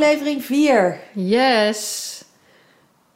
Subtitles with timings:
[0.00, 0.98] Aflevering 4.
[1.12, 2.22] Yes!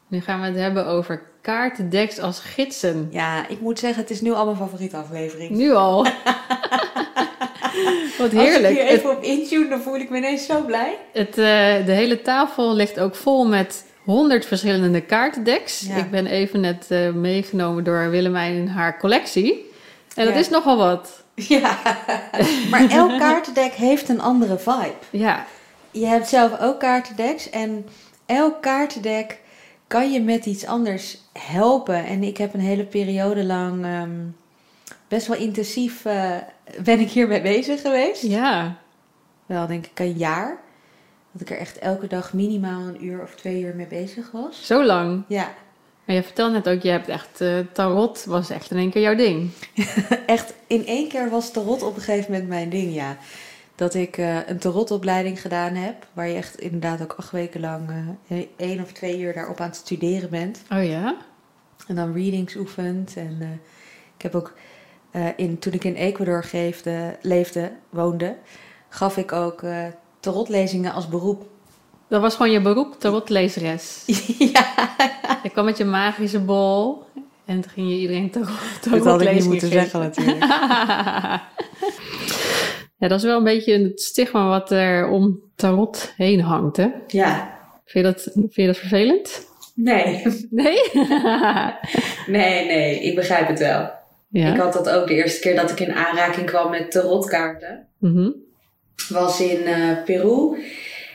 [0.08, 3.08] Nu gaan we het hebben over kaartendeks als gidsen.
[3.10, 5.50] Ja, ik moet zeggen, het is nu al mijn favoriete aflevering.
[5.50, 6.02] Nu al.
[8.18, 8.74] Wat Als ik heerlijk.
[8.74, 10.96] hier Het, even op intune, dan voel ik me ineens zo blij.
[11.12, 11.34] het, eh,
[11.86, 15.80] de hele tafel ligt ook vol met honderd verschillende kaartendeks.
[15.80, 15.96] Ja.
[15.96, 19.70] Ik ben even net eh, meegenomen door Willemijn in haar collectie.
[20.14, 20.40] En dat Ja.
[20.40, 21.22] is nogal wat.
[21.34, 21.78] Ja,
[22.70, 24.92] maar elk kaartendek heeft een andere vibe.
[25.10, 25.46] Ja,
[25.90, 27.86] Je hebt zelf ook kaartendeks en
[28.26, 29.40] elk kaartendek
[29.86, 32.04] kan je met iets anders helpen.
[32.04, 34.10] En ik heb een hele periode lang ehm,
[35.08, 36.34] best wel intensief eh,
[36.84, 38.22] ben ik hiermee bezig geweest.
[38.22, 38.76] ja.
[39.46, 40.58] Wel denk ik een jaar.
[41.32, 44.66] Dat ik er echt elke dag minimaal een uur of twee uur mee bezig was.
[44.66, 45.24] Zo lang.
[45.28, 45.54] Ja,
[46.04, 49.02] Maar je vertelt net ook, je hebt echt, eh, tarot was echt in één keer
[49.02, 49.50] jouw ding.
[50.26, 53.16] echt in één keer was tarot op een gegeven moment mijn ding, ja.
[53.80, 57.90] Dat ik eh, een tarotopleiding gedaan heb, waar je echt inderdaad ook acht weken lang
[58.28, 60.62] eh, één of twee uur daarop aan het studeren bent.
[60.72, 61.16] Oh ja?
[61.86, 63.16] En dan readings oefent.
[63.16, 63.60] En
[64.16, 64.52] ik heb ook,
[65.36, 68.36] in, toen ik in Ecuador geefde, leefde, woonde,
[68.88, 69.62] gaf ik ook
[70.20, 71.48] tarotlezingen als beroep.
[72.08, 74.02] Dat was gewoon je beroep, tarotlezeres.
[74.52, 74.94] ja,
[75.42, 77.02] Je kwam met je magische bol
[77.44, 78.48] en toen ging je iedereen tarot,
[78.90, 79.82] dat had ik niet moeten geven.
[79.82, 80.44] zeggen natuurlijk.
[83.00, 86.88] ja, dat is wel een beetje het stigma wat er om tarot heen hangt, hè?
[87.06, 89.48] Ja, Vind je dat, vind je dat vervelend?
[89.74, 90.22] nee.
[90.50, 90.78] Nee?
[92.26, 93.90] Nee, nee, ik begrijp het wel.
[94.28, 94.52] ja.
[94.52, 97.86] Ik had dat ook de eerste keer dat ik in aanraking kwam met tarotkaarten.
[97.98, 98.30] Mhm.
[99.08, 100.56] was in eh, Peru.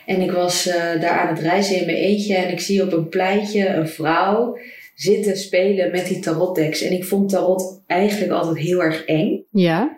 [0.06, 2.36] En ik was eh, daar aan het reizen in mijn eentje.
[2.36, 4.58] En ik zie op een pleintje een vrouw
[4.96, 6.82] zitten spelen met die tarotdeks.
[6.82, 9.46] En ik vond tarot eigenlijk altijd heel erg eng.
[9.52, 9.98] Ja.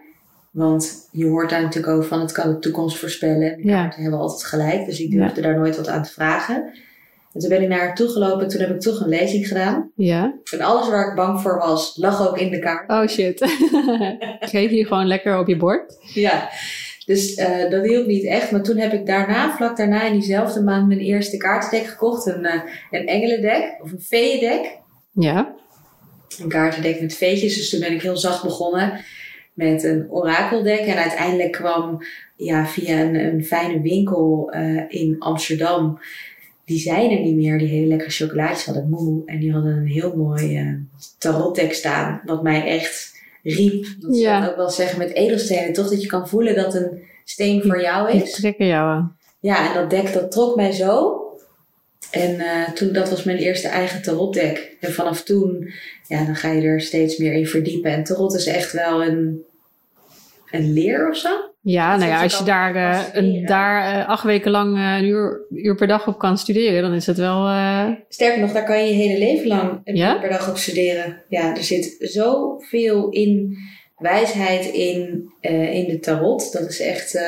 [0.57, 3.57] Want je hoort daar natuurlijk over van het kan de toekomst voorspellen.
[3.57, 3.81] De Ja.
[3.81, 4.85] kaarten hebben altijd gelijk.
[4.85, 6.56] Dus ik durfde daar nooit wat aan te vragen.
[7.34, 8.41] En toen ben ik naar haar toegelopen.
[8.44, 9.91] En toen heb ik toch een lezing gedaan.
[9.96, 10.34] Ja.
[10.51, 12.90] En alles waar ik bang voor was, lag ook in de kaart.
[12.90, 13.40] Oh shit.
[14.40, 15.97] Geef je gewoon lekker op je bord.
[16.13, 16.50] Ja,
[17.06, 18.51] dus eh, dat hielp niet echt.
[18.51, 22.25] Maar toen heb ik daarna, vlak daarna in diezelfde maand, mijn eerste kaartendek gekocht.
[22.25, 24.78] Een, eh, een engelendek of een feeëndek.
[25.13, 25.56] Ja.
[26.41, 27.56] Een kaartendek met veetjes.
[27.56, 29.00] Dus toen ben ik heel zacht begonnen
[29.57, 30.79] met een orakeldek.
[30.79, 31.97] En uiteindelijk kwam
[32.35, 36.00] ja, via een, een fijne winkel eh, in Amsterdam.
[36.66, 37.57] Die zijn er niet meer.
[37.57, 39.22] Die hele lekkere chocolaatjes hadden moe.
[39.25, 40.73] En die hadden een heel mooi eh
[41.17, 42.22] tarotdek staan.
[42.25, 43.85] Wat mij echt riep.
[44.00, 44.40] Dat ze Ja.
[44.41, 45.73] dat ook wel zeggen met edelstenen.
[45.73, 48.31] Toch dat je kan voelen dat een steen voor jou Die is.
[48.31, 49.16] trekken jou aan.
[49.40, 51.16] Ja, en dat dek dat trok mij zo.
[52.12, 54.75] En eh, toen, dat was mijn eerste eigen tarotdek.
[54.79, 55.73] En vanaf toen,
[56.07, 57.91] ja, dan ga je er steeds meer in verdiepen.
[57.91, 59.41] En tarot is echt wel een,
[60.51, 61.29] een leer of zo.
[61.62, 65.06] Ja, Dat nou ja, als je daar, eh, een, daar eh, acht weken lang een
[65.06, 67.47] uur, uur per dag op kan studeren, dan is het wel...
[68.09, 70.13] Sterker nog, daar kan je je hele leven lang een Ja?
[70.13, 71.23] uur per dag op studeren.
[71.29, 73.57] Ja, er zit zoveel in
[73.97, 75.31] wijsheid in,
[75.72, 76.51] in de tarot.
[76.51, 77.19] Dat is echt...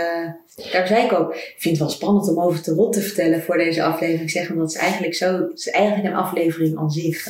[0.71, 3.57] daar zei ik ook, ik vind het wel spannend om over tarot te vertellen voor
[3.57, 4.29] deze aflevering.
[4.31, 5.25] Zeg, want dat is eigenlijk zo...
[5.49, 7.27] Het is eigenlijk een aflevering aan zich.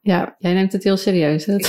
[0.00, 1.44] ja, jij neemt het heel serieus.
[1.44, 1.54] hè?
[1.56, 1.62] Ik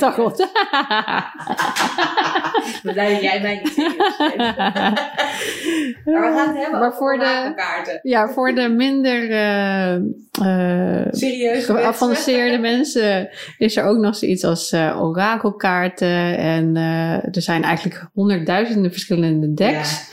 [0.00, 0.48] dat het-
[2.92, 4.38] blij dat jij mij niet serieus neemt.
[6.04, 8.00] Maar we gaan het hebben Maar over voor de, orakelkaarten.
[8.02, 13.28] ja, voor de minder eh, eh, Serieus geavanceerde mensen
[13.58, 16.38] is er ook nog zoiets als eh, orakelkaarten.
[16.38, 16.76] En
[17.32, 20.08] er zijn eigenlijk honderdduizenden verschillende decks.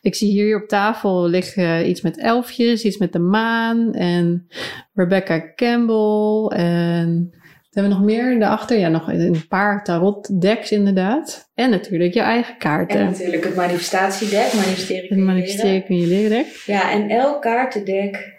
[0.00, 4.48] Ik zie hier op tafel liggen iets met elfjes, iets met de maan en
[4.94, 6.58] Rebecca Campbell.
[6.58, 7.39] En
[7.70, 8.78] hebben we nog meer daarachter?
[8.78, 11.50] Ja, nog een paar tarot decks inderdaad.
[11.54, 13.04] En natuurlijk je eigen En kaarten.
[13.04, 16.44] natuurlijk het manifestatiedek, manifesteren kun Het manifesteren kun je leren.
[16.66, 18.32] Ja, en elk kaartendek,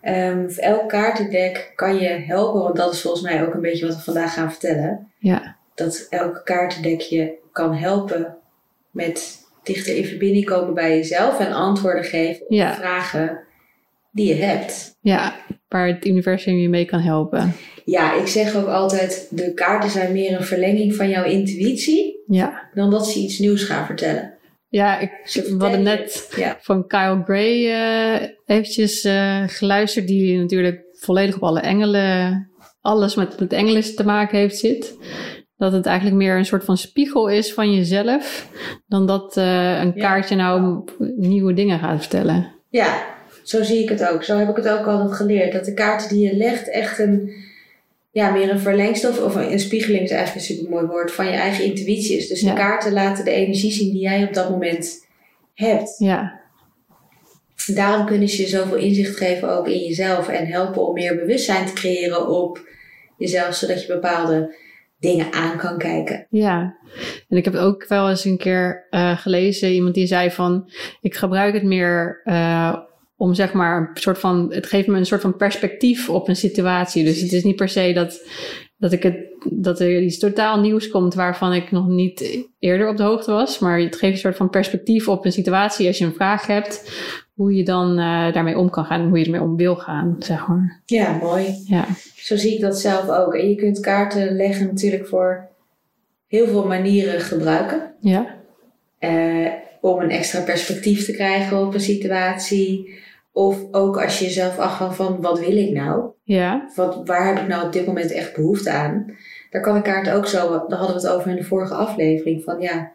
[0.00, 3.86] ehm, of elk kaartendek kan je helpen, want dat is volgens mij ook een beetje
[3.86, 5.10] wat we vandaag gaan vertellen.
[5.18, 8.36] Ja, Dat elk kaartendek je kan helpen
[8.90, 12.74] met dichter in verbinding komen bij jezelf en antwoorden geven op Ja.
[12.74, 13.38] vragen
[14.10, 14.96] die je hebt.
[15.00, 15.34] ja,
[15.72, 17.52] waar het universum je mee kan helpen.
[17.84, 22.68] Ja, ik zeg ook altijd, de kaarten zijn meer een verlenging van jouw intuïtie Ja,
[22.74, 24.34] dan dat ze iets nieuws gaan vertellen.
[24.68, 26.56] Ja, ik, we hadden net Ja.
[26.60, 33.40] van Kyle Gray eh eventjes eh, geluisterd, die natuurlijk volledig op alle engelen, alles met,
[33.40, 34.96] met engelen te maken heeft zit.
[35.56, 38.48] Dat het eigenlijk meer een soort van spiegel is van jezelf,
[38.86, 40.02] dan dat eh, een Ja.
[40.08, 40.84] kaartje nou
[41.16, 42.54] nieuwe dingen gaat vertellen.
[42.68, 43.04] Ja,
[43.42, 44.24] zo zie ik het ook.
[44.24, 45.52] Zo heb ik het ook altijd geleerd.
[45.52, 47.32] Dat de kaarten die je legt echt een,
[48.10, 51.32] ja, meer een verlengstof of een, een spiegeling is eigenlijk een supermooi woord van je
[51.32, 52.28] eigen intuïtie is.
[52.28, 52.48] Dus Ja.
[52.54, 55.06] de kaarten laten de energie zien die jij op dat moment
[55.54, 55.94] hebt.
[55.98, 56.40] Ja,
[57.66, 61.66] Daarom kunnen ze je zoveel inzicht geven ook in jezelf en helpen om meer bewustzijn
[61.66, 62.68] te creëren op
[63.18, 64.54] jezelf, zodat je bepaalde
[65.00, 66.26] dingen aan kan kijken.
[66.30, 66.76] ja.
[67.28, 71.14] En ik heb ook wel eens een keer eh, gelezen, iemand die zei van, ik
[71.14, 72.76] gebruik het meer eh,
[73.22, 76.36] om zeg maar een soort van, het geeft me een soort van perspectief op een
[76.36, 77.04] situatie.
[77.04, 78.20] Dus het is niet per se dat,
[78.76, 79.16] dat ik het,
[79.50, 83.58] dat er iets totaal nieuws komt waarvan ik nog niet eerder op de hoogte was.
[83.58, 86.92] Maar het geeft een soort van perspectief op een situatie als je een vraag hebt,
[87.34, 90.16] hoe je dan eh, daarmee om kan gaan en hoe je ermee om wil gaan,
[90.18, 90.82] zeg maar.
[90.86, 91.62] Ja, mooi.
[91.66, 91.86] Ja,
[92.16, 93.34] Zo zie ik dat zelf ook.
[93.34, 95.48] En je kunt kaarten leggen natuurlijk voor
[96.26, 97.94] heel veel manieren gebruiken.
[98.00, 98.40] ja,
[98.98, 99.52] Eh,
[99.82, 103.00] om een extra perspectief te krijgen op een situatie.
[103.32, 106.10] Of ook als je jezelf afvraagt van wat wil ik nou?
[106.24, 109.16] ja, Wat, waar heb ik nou op dit moment echt behoefte aan?
[109.50, 112.42] Daar kan een kaart ook zo, daar hadden we het over in de vorige aflevering.
[112.44, 112.92] Van ja,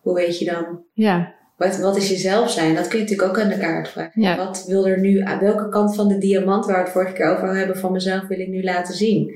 [0.00, 2.74] hoe weet je dan, ja, wat, wat is jezelf zijn?
[2.74, 4.22] Dat kun je natuurlijk ook aan de kaart vragen.
[4.22, 4.36] Ja.
[4.36, 7.30] Wat wil er nu, aan welke kant van de diamant waar we het vorige keer
[7.36, 9.32] over hebben van mezelf wil ik nu laten zien?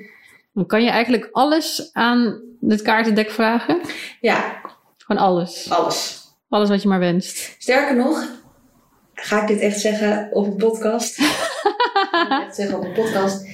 [0.54, 3.80] Dan kan je eigenlijk alles aan het kaartendek vragen.
[4.20, 4.60] Ja,
[4.98, 5.70] Gewoon alles.
[5.70, 6.20] alles.
[6.48, 7.54] Alles wat je maar wenst.
[7.58, 8.28] Sterker nog,
[9.22, 11.16] ga ik dit echt zeggen op een podcast?
[12.10, 13.46] ga ik echt zeggen op een podcast.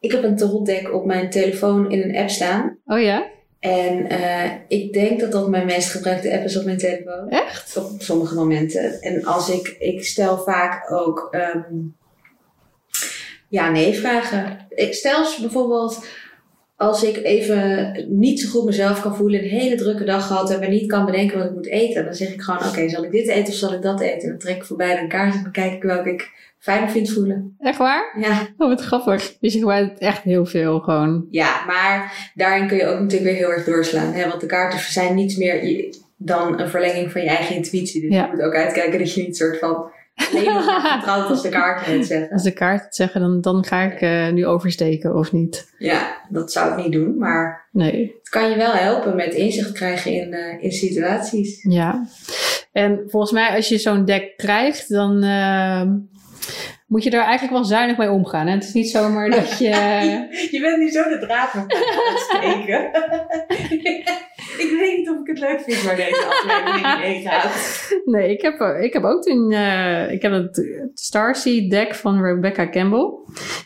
[0.00, 2.78] Ik heb een tarotdeck op mijn telefoon in een app staan.
[2.84, 3.26] Oh ja?
[3.60, 7.28] En eh, ik denk dat dat mijn meest gebruikte app is op mijn telefoon.
[7.28, 7.76] Echt?
[7.76, 9.00] Op sommige momenten.
[9.00, 11.74] En als ik, ik stel vaak ook ehm,
[13.48, 14.66] ja, nee vragen.
[14.68, 16.06] Ik stel bijvoorbeeld
[16.76, 20.70] als ik even niet zo goed mezelf kan voelen, een hele drukke dag gehad en
[20.70, 22.04] niet kan bedenken wat ik moet eten.
[22.04, 24.22] Dan zeg ik gewoon, oké, zal ik dit eten of zal ik dat eten?
[24.22, 27.10] En dan trek ik voorbij een kaart en dan kijk ik welke ik fijn vind
[27.12, 27.56] voelen.
[27.60, 28.16] Echt waar?
[28.20, 29.36] Ja, Oh, wat grappig.
[29.40, 31.26] Dus je gebruikt echt heel veel gewoon.
[31.30, 34.12] ja, maar daarin kun je ook natuurlijk weer heel erg doorslaan.
[34.12, 34.28] Hè?
[34.28, 35.84] Want de kaarten zijn niets meer
[36.16, 38.00] dan een verlenging van je eigen intuïtie.
[38.00, 38.24] Dus Ja.
[38.24, 39.90] je moet ook uitkijken dat je niet soort van
[40.30, 42.30] alleen nog vertrouwt als de kaarten het zeggen.
[42.30, 45.74] Als de kaart het zeggen, dan, dan ga ik eh, nu oversteken of niet.
[45.78, 47.18] Ja, dat zou ik niet doen.
[47.18, 48.14] Maar Nee.
[48.18, 51.62] het kan je wel helpen met inzicht krijgen in, eh, in situaties.
[51.68, 52.06] Ja.
[52.72, 55.88] En volgens mij, als je zo'n deck krijgt, dan ehm,
[56.86, 58.46] moet je daar eigenlijk wel zuinig mee omgaan.
[58.46, 58.54] Hè?
[58.54, 59.68] Het is niet zomaar dat je.
[60.52, 62.90] Je bent nu zo de draad het steken.
[64.58, 67.90] ik weet niet of ik het leuk vind waar deze aflevering heen gaat.
[68.04, 69.52] Nee, ik heb, ik heb ook toen.
[69.52, 73.10] eh, ik heb het Starseed deck van Rebecca Campbell.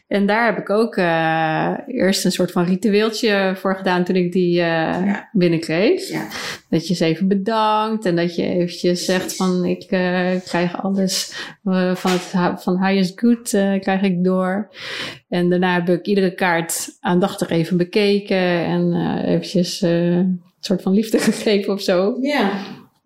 [0.08, 4.32] En daar heb ik ook eh, eerst een soort van ritueeltje voor gedaan toen ik
[4.32, 5.28] die eh, Ja.
[5.32, 6.08] binnenkreeg.
[6.08, 6.26] Ja.
[6.70, 11.32] Dat je ze even bedankt en dat je eventjes zegt van ik eh, krijg alles
[11.64, 14.68] eh, van het van highest good eh, krijg ik door.
[15.28, 20.82] En daarna heb ik iedere kaart aandachtig even bekeken en eh, eventjes eh, een soort
[20.82, 22.16] van liefde gegeven of zo.
[22.20, 22.64] Ja,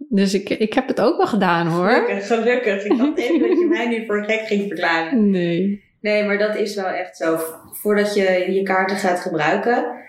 [0.09, 1.91] Dus ik, ik heb het ook wel gedaan hoor.
[1.91, 2.85] gelukkig, gelukkig.
[2.85, 5.31] Ik dacht even dat je mij nu voor gek ging verklaren.
[5.31, 5.83] Nee.
[6.01, 7.39] Nee, maar dat is wel echt zo.
[7.73, 10.03] Voordat je je kaarten gaat gebruiken,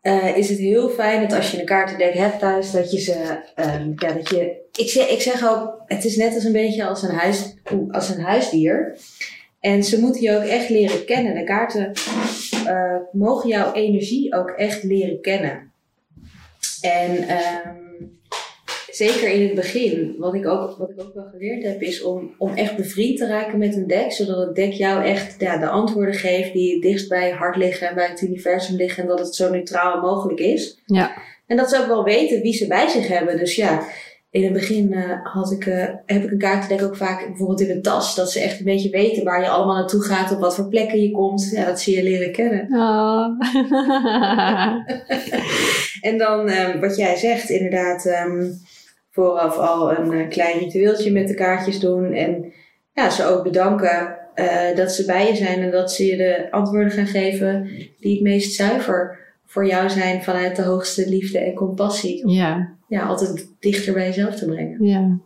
[0.00, 3.42] eh, is het heel fijn dat als je een kaartendek hebt thuis, dat je ze,
[3.54, 6.86] ehm, ja, dat je, ik zeg, ik zeg ook, het is net als een beetje
[6.86, 7.54] als een, huis,
[7.90, 8.96] als een huisdier.
[9.60, 11.34] En ze moeten je ook echt leren kennen.
[11.34, 11.92] De kaarten
[12.66, 15.69] eh, mogen jouw energie ook echt leren kennen.
[16.80, 17.90] En ehm,
[18.90, 22.34] zeker in het begin, wat ik ook, wat ik ook wel geleerd heb, is om,
[22.38, 24.12] om echt bevriend te raken met een deck.
[24.12, 27.88] Zodat het deck jou echt ja, de antwoorden geeft die dichtst bij je hart liggen
[27.88, 29.02] en bij het universum liggen.
[29.02, 30.80] En dat het zo neutraal mogelijk is.
[30.86, 31.12] Ja.
[31.46, 33.36] En dat ze ook wel weten wie ze bij zich hebben.
[33.36, 33.82] Dus ja,
[34.30, 37.66] in het begin eh, had ik, eh, heb ik een kaartendek ook vaak bijvoorbeeld in
[37.66, 38.14] mijn tas.
[38.14, 41.02] Dat ze echt een beetje weten waar je allemaal naartoe gaat, op wat voor plekken
[41.02, 41.50] je komt.
[41.50, 42.72] Ja, dat ze je leren kennen.
[42.72, 43.40] Ah.
[46.00, 48.50] En dan ehm, wat jij zegt, inderdaad, ehm,
[49.10, 52.12] vooraf al een eh, klein ritueeltje met de kaartjes doen.
[52.12, 52.52] En
[52.94, 56.46] ja, ze ook bedanken eh, dat ze bij je zijn en dat ze je de
[56.50, 61.54] antwoorden gaan geven die het meest zuiver voor jou zijn vanuit de hoogste liefde en
[61.54, 62.24] compassie.
[62.24, 64.84] Om ja, ja, altijd dichter bij jezelf te brengen.
[64.84, 65.18] ja.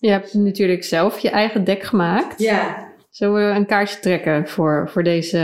[0.00, 2.40] Je hebt natuurlijk zelf je eigen deck gemaakt.
[2.42, 5.38] Ja, Zullen we een kaartje trekken voor, voor deze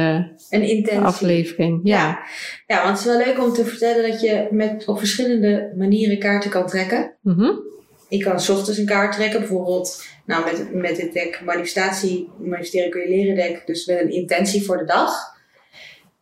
[0.50, 0.99] een intentie.
[1.00, 1.80] aflevering?
[1.83, 2.18] Ja.
[2.66, 6.18] Ja, want het is wel leuk om te vertellen dat je met, op verschillende manieren
[6.18, 7.14] kaarten kan trekken.
[7.21, 7.50] Mhm.
[8.09, 12.90] ik kan 's ochtends een kaart trekken, bijvoorbeeld nou, met, met dit deck manifestatie, manifesteren
[12.90, 15.12] kun je leren deck, dus met een intentie voor de dag.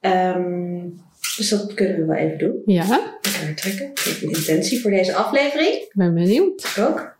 [0.00, 0.80] Ehm,
[1.36, 2.62] dus dat kunnen we wel even doen.
[2.66, 2.82] Ja,
[3.22, 3.92] Een kaart trekken.
[4.22, 5.74] Een intentie voor deze aflevering.
[5.74, 6.72] ik ben benieuwd.
[6.76, 7.11] Ik ook.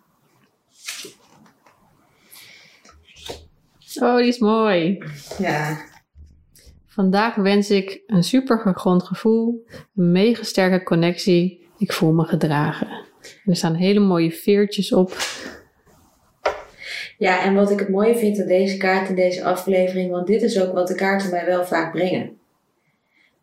[4.01, 5.03] Oh, die is mooi.
[5.39, 5.77] Ja,
[6.93, 11.67] Vandaag wens ik een super gegrond gevoel, een mega sterke connectie.
[11.79, 12.89] Ik voel me gedragen.
[13.45, 15.17] Er staan hele mooie veertjes op.
[17.19, 20.43] Ja, en wat ik het mooie vind aan deze kaart in deze aflevering, want dit
[20.43, 22.39] is ook wat de kaarten mij wel vaak brengen.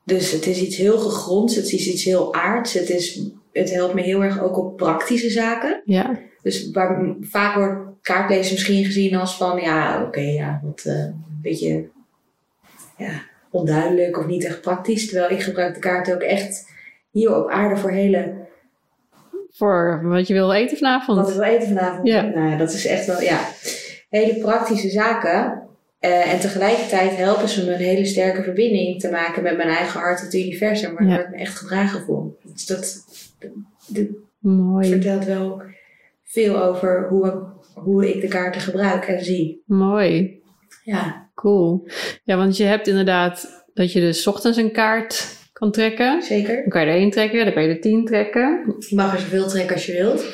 [0.04, 3.94] Dus het is iets heel gegronds, het is iets heel aards, het, is, het helpt
[3.94, 5.82] me heel erg ook op praktische zaken.
[5.86, 10.94] Ja, Dus waar, vaak wordt kaartlezen misschien gezien als van, ja, oké, ja, wat eh,
[10.94, 11.88] een beetje
[12.98, 15.10] ja, onduidelijk of niet echt praktisch.
[15.10, 16.72] Terwijl ik gebruik de kaarten ook echt
[17.12, 18.48] hier op aarde voor hele
[19.52, 21.18] voor wat je wil eten vanavond.
[21.18, 22.08] Wat ik wil eten vanavond.
[22.08, 22.22] Ja.
[22.22, 23.40] Nou ja, dat is echt wel, ja.
[24.10, 25.62] Hele praktische zaken.
[26.00, 30.00] Eh, en tegelijkertijd helpen ze me een hele sterke verbinding te maken met mijn eigen
[30.00, 31.20] hart, het universum, Ja.
[31.20, 32.38] ik me echt gedragen voel.
[32.44, 33.04] Dus dat,
[33.88, 34.08] dat
[34.40, 35.62] Mooi, vertelt wel
[36.24, 39.64] veel over hoe, ik- hoe ik de kaarten gebruik en zie.
[39.66, 40.42] mooi.
[40.84, 41.88] Ja, Cool.
[42.24, 46.22] Ja, want je hebt inderdaad dat je dus 's ochtends een kaart kan trekken.
[46.22, 46.56] zeker.
[46.56, 48.76] Dan kan je er één trekken, dan kan je er tien trekken.
[48.90, 50.26] Je mag er zoveel trekken als je wilt.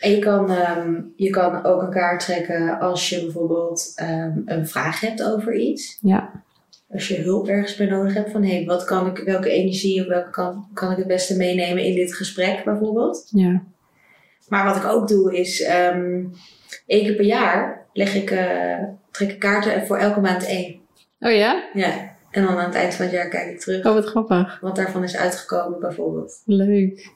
[0.00, 4.66] En je kan, ehm, je kan ook een kaart trekken als je bijvoorbeeld ehm, een
[4.66, 5.98] vraag hebt over iets.
[6.00, 6.42] Ja,
[6.90, 10.06] Als je hulp ergens bij nodig hebt van hé, wat kan ik, welke energie of
[10.06, 13.28] welke kan, kan ik het beste meenemen in dit gesprek bijvoorbeeld.
[13.30, 13.62] ja.
[14.48, 16.24] Maar wat ik ook doe is ehm
[16.88, 20.80] één keer per jaar leg ik, eh, trek ik kaarten voor elke maand één.
[21.20, 21.68] Oh ja?
[21.74, 22.16] Ja.
[22.30, 24.58] En dan aan het eind van het jaar kijk ik terug Oh, wat grappig.
[24.60, 26.42] wat daarvan is uitgekomen bijvoorbeeld.
[26.44, 27.08] Leuk.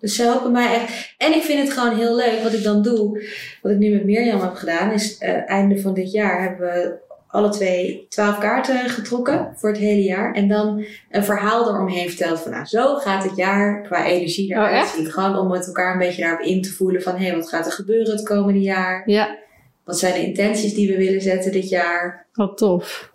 [0.00, 1.14] Dus ze helpen mij echt.
[1.18, 3.24] En ik vind het gewoon heel leuk wat ik dan doe.
[3.62, 6.94] Wat ik nu met Mirjam heb gedaan is eh, einde van dit jaar hebben we
[7.26, 10.34] alle twee twaalf kaarten getrokken voor het hele jaar.
[10.34, 14.56] En dan een verhaal eromheen verteld van nou zo gaat het jaar qua energie Oh,
[14.56, 14.94] eruit echt?
[14.94, 15.10] zien.
[15.10, 17.66] Gewoon om met elkaar een beetje daarop in te voelen van hé hey, wat gaat
[17.66, 19.02] er gebeuren het komende jaar.
[19.10, 19.36] Ja,
[19.84, 22.26] Wat zijn de intenties die we willen zetten dit jaar.
[22.32, 23.12] wat tof.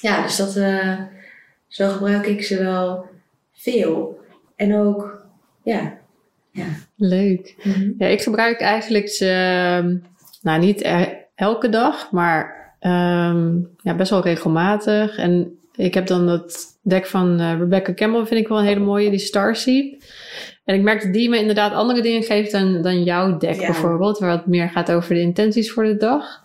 [0.00, 0.98] Ja, dus dat, eh,
[1.68, 3.06] zo gebruik ik ze wel
[3.52, 4.20] veel.
[4.56, 5.24] En ook,
[5.62, 5.98] ja.
[6.50, 6.66] ja.
[6.96, 7.54] Leuk.
[7.62, 7.90] Mhm.
[7.98, 9.96] Ja, ik gebruik eigenlijk ze, ehm,
[10.42, 15.16] nou niet e- elke dag, maar ehm, ja, best wel regelmatig.
[15.16, 18.80] En ik heb dan dat deck van eh, Rebecca Campbell, vind ik wel een hele
[18.80, 20.14] mooie, die Starseed.
[20.64, 23.66] En ik merk dat die me inderdaad andere dingen geeft dan, dan jouw deck Ja.
[23.66, 26.42] bijvoorbeeld, waar het meer gaat over de intenties voor de dag.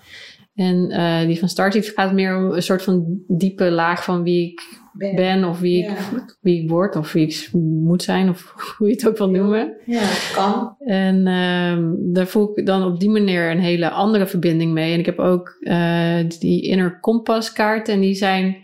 [0.56, 4.52] En eh, die van Starseed gaat meer om een soort van diepe laag van wie
[4.52, 5.16] ik Ben.
[5.16, 5.90] ben of wie, Ja.
[5.92, 7.50] ik, wie ik word of wie ik
[7.84, 9.74] moet zijn of hoe je het ook wil noemen.
[9.86, 10.76] Ja, kan.
[10.80, 14.94] En ehm, daar voel ik dan op die manier een hele andere verbinding mee.
[14.94, 17.94] En ik heb ook eh, die inner compass kaarten.
[17.94, 18.58] En die zijn,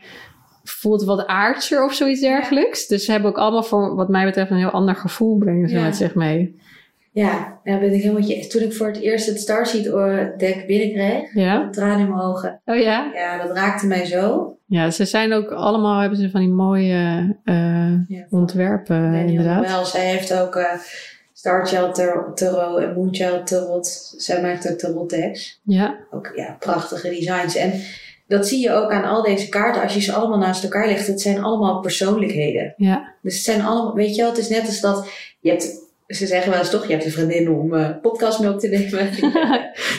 [0.63, 2.87] voelt wat aardser of zoiets dergelijks.
[2.87, 5.79] Dus ze hebben ook allemaal voor wat mij betreft een heel ander gevoel brengen ze
[5.79, 6.55] met zich mee.
[7.15, 8.47] Ja, daar ben ik helemaal je.
[8.47, 11.69] Toen ik voor het eerst het Starseed eh, deck binnenkreeg, Ja?
[11.71, 12.61] tranen in mijn ogen.
[12.65, 13.11] Oh ja?
[13.13, 14.53] Ja, dat raakte mij zo.
[14.65, 19.65] Ja, ze zijn ook allemaal, hebben ze van die mooie eh, Ja, ontwerpen inderdaad.
[19.67, 20.71] Wel, zij heeft ook eh
[21.33, 24.13] Starchild Tar- Tarot en Moonchild Tarot.
[24.17, 25.59] Zij maakt ook tarot decks.
[25.63, 27.55] Ja, Ook ja, prachtige designs.
[27.55, 27.73] En
[28.27, 29.81] dat zie je ook aan al deze kaarten.
[29.81, 32.73] Als je ze allemaal naast elkaar legt, het zijn allemaal persoonlijkheden.
[32.77, 35.07] ja, Dus het zijn allemaal, weet je wel, het is net als dat
[35.39, 38.19] je hebt, ze zeggen wel eens toch, je hebt een vriendin om op
[38.59, 39.09] te nemen.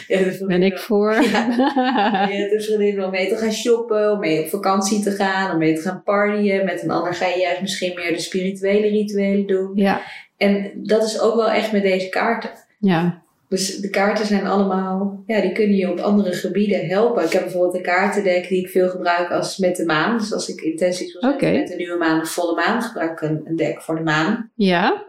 [0.46, 1.12] Ben ik voor.
[1.12, 2.28] Ja.
[2.28, 5.52] Je hebt een vriendin om mee te gaan shoppen, om mee op vakantie te gaan,
[5.52, 6.64] om mee te gaan partyen.
[6.64, 9.70] Met een ander ga je juist misschien meer de spirituele rituelen doen.
[9.74, 10.00] ja,
[10.36, 12.50] En dat is ook wel echt met deze kaarten.
[12.78, 17.24] ja, Dus de kaarten zijn allemaal, ja, die kunnen je op andere gebieden helpen.
[17.24, 20.18] Ik heb bijvoorbeeld een kaartendek die ik veel gebruik als met de maan.
[20.18, 23.20] Dus als ik intenties wil zetten met de nieuwe maan of volle maan, gebruik ik
[23.28, 24.50] een, een deck voor de maan.
[24.54, 25.04] ja,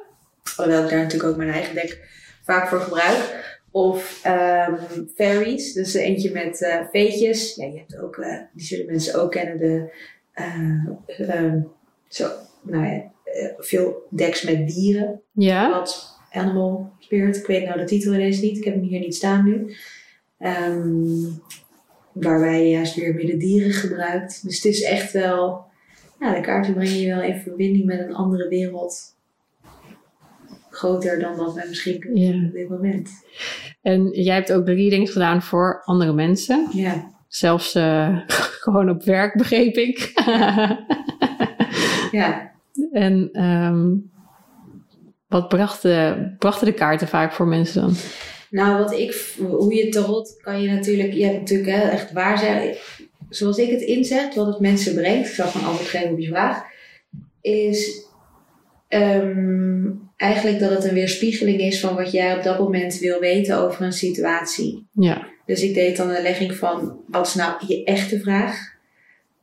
[0.55, 2.07] Alhoewel ik daar natuurlijk ook mijn eigen deck
[2.43, 3.45] vaak voor gebruik.
[3.71, 4.75] Of ehm
[5.15, 7.55] fairies, dus eentje met eh veetjes.
[7.55, 9.91] Ja, je hebt ook, eh, die zullen mensen ook kennen, de,
[10.33, 11.59] eh, ehm,
[12.07, 12.29] zo,
[12.61, 13.11] nou ja,
[13.57, 15.21] veel decks met dieren.
[15.33, 15.69] ja.
[15.69, 19.15] Wat Animal Spirit, ik weet nou de titel ineens niet, ik heb hem hier niet
[19.15, 19.75] staan nu.
[20.39, 21.29] Ehm,
[22.11, 24.43] waarbij je juist weer meer de dieren gebruikt.
[24.43, 25.65] Dus het is echt wel,
[26.19, 29.15] ja, de kaarten brengen je wel in verbinding met een andere wereld.
[30.77, 32.45] Groter dan wat wij misschien kunnen Ja.
[32.47, 33.09] op dit moment.
[33.81, 36.67] En jij hebt ook readings gedaan voor andere mensen.
[36.71, 38.17] Ja, Zelfs eh,
[38.63, 40.11] gewoon op werk, begreep ik.
[42.11, 42.51] ja.
[42.91, 43.95] en ehm,
[45.27, 47.93] wat brachten, brachten de kaarten vaak voor mensen dan?
[48.49, 52.37] Nou, wat ik, hoe je tarot kan je natuurlijk, je hebt natuurlijk hè, echt waar
[52.37, 52.75] zijn.
[53.29, 56.27] Zoals ik het inzet, wat het mensen brengt, ik zal gewoon antwoord geven op je
[56.27, 56.63] vraag,
[57.41, 58.05] is
[58.87, 63.57] ehm, eigenlijk dat het een weerspiegeling is van wat jij op dat moment wil weten
[63.57, 64.87] over een situatie.
[64.91, 65.27] Ja.
[65.45, 68.75] Dus ik deed dan een legging van wat is nou je echte vraag?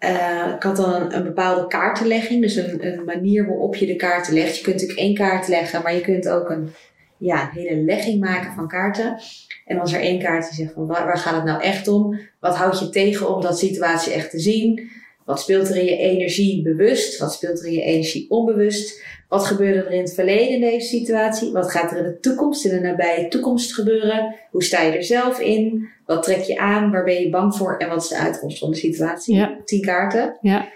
[0.00, 3.97] Uh, ik had dan een, een, bepaalde kaartenlegging, dus een, een manier waarop je de
[3.97, 4.57] kaarten legt.
[4.57, 6.71] Je kunt natuurlijk één kaart leggen, maar je kunt ook een,
[7.19, 9.19] ja, een hele legging maken van kaarten.
[9.64, 12.21] En als er één kaart die zegt van waar, waar gaat het nou echt om?
[12.40, 14.90] Wat houdt je tegen om dat situatie echt te zien?
[15.25, 17.19] Wat speelt er in je energie bewust?
[17.19, 19.02] Wat speelt er in je energie onbewust?
[19.28, 21.52] Wat gebeurde er in het verleden in deze situatie?
[21.52, 24.35] Wat gaat er in de toekomst, in de nabije toekomst gebeuren?
[24.50, 25.88] Hoe sta je er zelf in?
[26.07, 26.90] Wat trek je aan?
[26.90, 27.76] Waar ben je bang voor?
[27.76, 29.37] En wat is de uitkomst van de situatie?
[29.37, 29.57] Ja.
[29.64, 30.38] Tien kaarten.
[30.40, 30.69] Ja.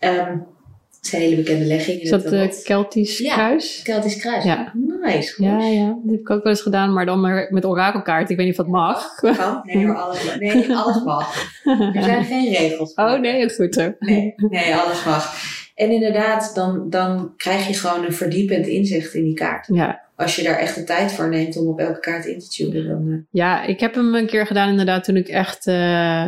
[0.00, 0.46] Um,
[0.90, 2.00] dat is een hele bekende legging.
[2.00, 3.80] Is dat de Keltisch ja, kruis?
[3.82, 4.44] Keltisch kruis.
[4.44, 4.72] Ja.
[5.04, 5.34] Nice.
[5.34, 5.44] Goed.
[5.44, 5.86] Ja, ja.
[5.86, 8.30] Dat heb ik ook wel eens gedaan, maar dan met orakelkaart.
[8.30, 9.14] Ik weet niet of dat mag.
[9.14, 9.60] Kan?
[9.64, 11.52] Nee alles, nee, alles mag.
[11.94, 12.94] Er zijn geen regels.
[12.94, 13.94] Oh nee, goed zo.
[13.98, 15.34] Nee, nee, alles mag.
[15.74, 19.66] En inderdaad, dan, dan krijg je gewoon een verdiepend inzicht in die kaart.
[19.72, 20.02] Ja.
[20.16, 22.88] Als je daar echt de tijd voor neemt om op elke kaart in te tunen.
[22.88, 23.18] Dan, uh...
[23.30, 26.26] Ja, ik heb hem een keer gedaan inderdaad toen ik echt, uh,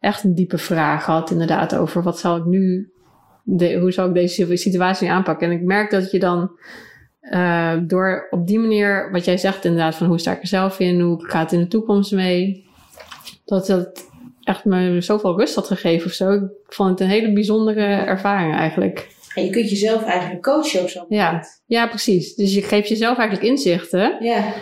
[0.00, 1.30] echt een diepe vraag had.
[1.30, 2.92] Inderdaad over wat zal ik nu,
[3.42, 5.50] de, hoe zal ik deze situatie aanpakken.
[5.50, 6.50] En ik merk dat je dan
[7.30, 10.78] uh, door op die manier, wat jij zegt inderdaad, van hoe sta ik er zelf
[10.78, 12.66] in, hoe gaat het in de toekomst mee.
[13.44, 14.10] Dat dat
[14.42, 16.32] echt me zoveel rust had gegeven of zo.
[16.32, 19.12] Ik vond het een hele bijzondere ervaring eigenlijk.
[19.34, 21.26] En je kunt jezelf eigenlijk coachen op zo'n ja.
[21.26, 21.62] moment.
[21.66, 22.34] Ja, precies.
[22.34, 24.16] Dus je geeft jezelf eigenlijk inzichten.
[24.20, 24.52] Ja.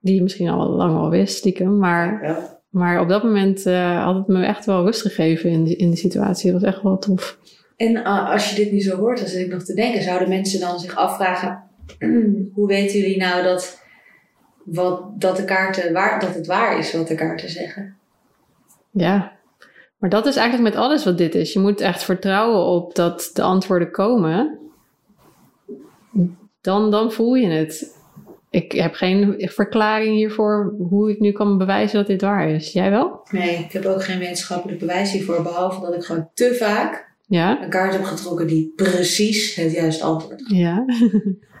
[0.00, 1.78] Die je misschien al lang al wist, stiekem.
[1.78, 2.60] Maar, ja.
[2.70, 5.88] maar op dat moment uh, had het me echt wel rust gegeven in die, in
[5.88, 6.52] die situatie.
[6.52, 7.38] Dat was echt wel tof.
[7.76, 10.02] En uh, als je dit nu zo hoort, dan zit ik nog te denken.
[10.02, 11.66] Zouden mensen dan zich afvragen...
[12.54, 13.82] hoe weten jullie nou dat,
[14.64, 17.96] wat, dat, de kaarten waar, dat het waar is wat de kaarten zeggen?
[18.90, 19.38] Ja,
[19.98, 21.52] maar dat is eigenlijk met alles wat dit is.
[21.52, 24.58] Je moet echt vertrouwen op dat de antwoorden komen.
[26.60, 27.96] Dan, dan voel je het.
[28.50, 32.72] Ik heb geen verklaring hiervoor hoe ik nu kan bewijzen dat dit waar is.
[32.72, 33.20] Jij wel?
[33.30, 35.42] Nee, ik heb ook geen wetenschappelijk bewijs hiervoor.
[35.42, 37.62] Behalve dat ik gewoon te vaak ja?
[37.62, 40.56] een kaart heb getrokken die precies het juiste antwoord had.
[40.56, 40.84] Ja.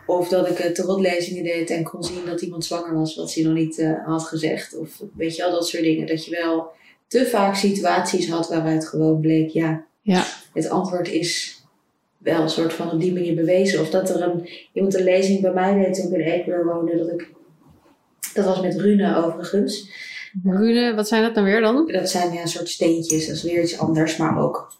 [0.08, 3.54] Of dat ik tarotlezingen deed en kon zien dat iemand zwanger was, wat ze nog
[3.54, 4.76] niet uh, had gezegd.
[4.76, 6.06] Of weet je al dat soort dingen.
[6.06, 6.70] Dat je wel
[7.06, 10.24] te vaak situaties had waaruit gewoon bleek, ja, ja.
[10.52, 11.62] het antwoord is
[12.18, 13.80] wel een soort van op die manier bewezen.
[13.80, 16.96] Of dat er een, iemand een lezing bij mij deed toen ik in Ecuador woonde,
[16.96, 17.30] dat ik,
[18.34, 19.90] dat was met rune overigens.
[20.44, 21.86] Rune, wat zijn dat dan weer dan?
[21.86, 24.72] Dat zijn ja, een soort steentjes, dat is weer iets anders, maar ook,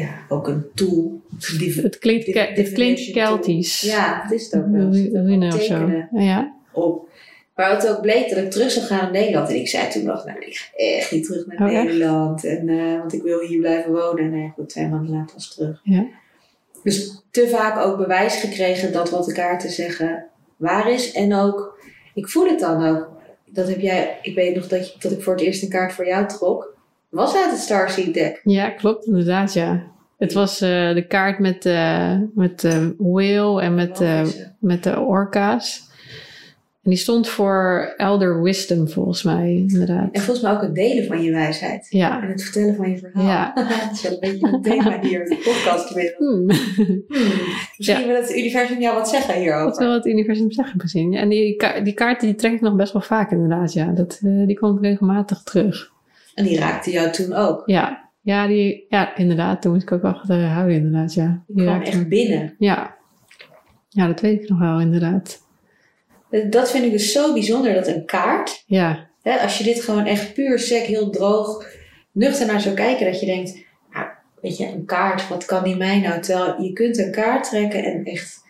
[0.00, 1.20] ja, ook een tool.
[1.38, 3.80] Het klinkt, het klinkt Keltisch.
[3.80, 4.90] Ja, het is het ook wel.
[5.24, 5.90] Rune of zo.
[6.12, 6.54] Ja.
[6.72, 7.10] Op.
[7.54, 9.48] Maar het ook bleek dat ik terug zou gaan naar Nederland.
[9.48, 12.44] En ik zei toen nog, nou, ik ga echt niet terug naar oh, Nederland.
[12.44, 14.24] En, uh, want ik wil hier blijven wonen.
[14.24, 15.80] En nee, goed, twee maanden later was terug.
[15.82, 16.06] Ja.
[16.82, 20.26] Dus te vaak ook bewijs gekregen dat wat de kaarten zeggen
[20.56, 21.12] waar is.
[21.12, 21.78] En ook,
[22.14, 23.10] ik voel het dan ook.
[23.46, 25.92] Dat heb jij, ik weet nog dat, je, dat ik voor het eerst een kaart
[25.92, 26.71] voor jou trok.
[27.12, 28.40] Was uit het Starseed deck.
[28.44, 29.82] Ja, klopt inderdaad, ja.
[30.18, 34.26] Het was uh, de kaart met, uh, met de whale en met, uh,
[34.58, 35.90] met de orka's.
[36.82, 40.08] En die stond voor elder wisdom, volgens mij, inderdaad.
[40.12, 41.86] En volgens mij ook het delen van je wijsheid.
[41.90, 42.22] Ja.
[42.22, 43.26] En het vertellen van je verhaal.
[43.26, 43.52] Ja.
[43.54, 46.16] dat is wel een beetje een thema hier in de podcastwereld.
[46.18, 46.50] Hmm.
[46.50, 47.04] Hmm.
[47.76, 48.06] Misschien ja.
[48.06, 49.66] wil het universum jou wat zeggen hierover.
[49.66, 51.14] Dat wil het universum zeggen, misschien.
[51.14, 53.72] En die, die kaart die trek ik nog best wel vaak, inderdaad.
[53.72, 53.86] Ja.
[53.86, 55.92] Dat, die komt regelmatig terug.
[56.34, 57.62] En die raakte jou toen ook?
[57.66, 58.10] Ja.
[58.20, 59.62] Ja, die, ja inderdaad.
[59.62, 61.14] Toen moest ik ook wel wat houden, inderdaad.
[61.14, 61.42] Ja.
[61.46, 62.54] Die, die kwam echt binnen?
[62.58, 62.96] Ja.
[63.88, 65.40] Ja, dat weet ik nog wel, inderdaad.
[66.50, 69.08] Dat vind ik dus zo bijzonder, dat een kaart, ja.
[69.22, 71.66] hè, als je dit gewoon echt puur sec, heel droog,
[72.12, 74.06] nuchter naar zou kijken, dat je denkt, nou,
[74.40, 76.20] weet je, een kaart, wat kan die mij nou?
[76.20, 78.42] Terwijl je kunt een kaart trekken en echt,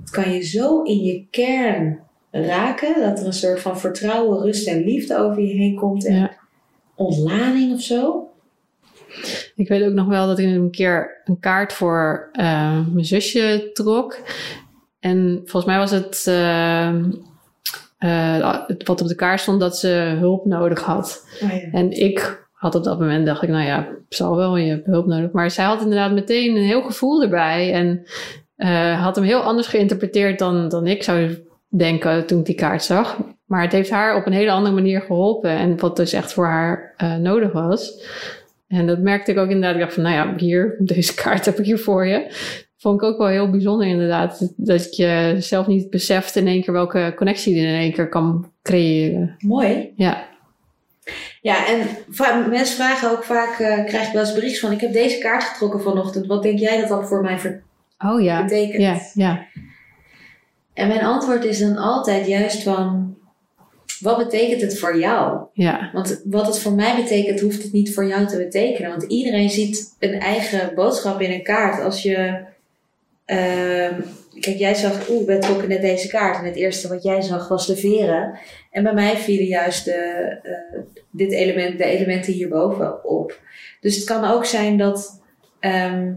[0.00, 4.68] het kan je zo in je kern raken, dat er een soort van vertrouwen, rust
[4.68, 6.37] en liefde over je heen komt en ja.
[6.98, 8.30] Ontlading of zo.
[9.54, 13.70] Ik weet ook nog wel dat ik een keer een kaart voor uh, mijn zusje
[13.72, 14.18] trok.
[15.00, 16.94] En volgens mij was het uh,
[17.98, 21.26] uh, wat op de kaart stond dat ze hulp nodig had.
[21.42, 21.70] Oh, ja.
[21.72, 25.06] En ik had op dat moment dacht ik, nou ja, zal wel, je hebt hulp
[25.06, 25.30] nodig.
[25.30, 27.72] Maar zij had inderdaad meteen een heel gevoel erbij.
[27.72, 28.06] En
[28.96, 33.16] had hem heel anders geïnterpreteerd dan, dan ik zou denken toen ik die kaart zag.
[33.48, 35.50] Maar het heeft haar op een hele andere manier geholpen.
[35.50, 38.02] En wat dus echt voor haar uh, nodig was.
[38.68, 39.74] En dat merkte ik ook inderdaad.
[39.74, 42.26] Ik dacht van, nou ja, hier, deze kaart heb ik hier voor je.
[42.76, 44.52] vond ik ook wel heel bijzonder inderdaad.
[44.56, 48.52] Dat je zelf niet beseft in één keer welke connectie je in één keer kan
[48.62, 49.36] creëren.
[49.38, 49.92] Mooi.
[49.96, 50.26] Ja,
[51.40, 51.78] Ja, en
[52.50, 55.44] mensen vragen ook vaak, eh, krijg ik wel eens bericht van, ik heb deze kaart
[55.44, 56.26] getrokken vanochtend.
[56.26, 57.62] Wat denk jij dat dat voor mij ver-
[57.98, 58.42] oh ja.
[58.42, 58.82] betekent?
[58.82, 59.46] Ja, ja,
[60.74, 63.07] En mijn antwoord is dan altijd juist van,
[64.00, 65.46] wat betekent het voor jou?
[65.52, 68.90] ja, Want wat het voor mij betekent, hoeft het niet voor jou te betekenen.
[68.90, 71.82] Want iedereen ziet een eigen boodschap in een kaart.
[71.82, 72.44] Als je.
[73.24, 74.00] ehm,
[74.40, 76.38] kijk, jij zag, oeh, we trokken net deze kaart.
[76.38, 78.38] En het eerste wat jij zag was de veren.
[78.70, 79.92] En bij mij vielen juist de,
[80.42, 80.78] eh,
[81.10, 83.40] dit element, de elementen hierboven op.
[83.80, 85.20] Dus het kan ook zijn dat.
[85.60, 86.12] ehm,